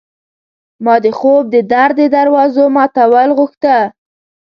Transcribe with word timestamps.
ما 0.83 0.95
د 1.05 1.05
خوب 1.17 1.43
د 1.53 1.55
در 1.71 1.89
د 1.99 2.01
دوازو 2.15 2.63
ماتول 2.75 3.29
غوښته 3.37 3.77